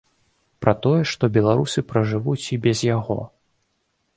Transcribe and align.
Пра 0.65 0.73
тое, 0.85 1.01
што 1.11 1.29
беларусы 1.35 1.79
пражывуць 1.91 2.41
і 2.57 2.59
без 2.65 2.79
яго. 2.97 3.19